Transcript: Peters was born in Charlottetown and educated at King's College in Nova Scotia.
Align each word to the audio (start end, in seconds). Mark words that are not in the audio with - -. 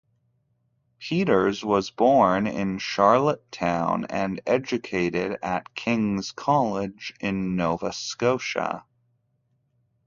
Peters 0.97 1.63
was 1.63 1.91
born 1.91 2.47
in 2.47 2.79
Charlottetown 2.79 4.05
and 4.05 4.41
educated 4.47 5.37
at 5.43 5.75
King's 5.75 6.31
College 6.31 7.13
in 7.19 7.55
Nova 7.55 7.93
Scotia. 7.93 8.83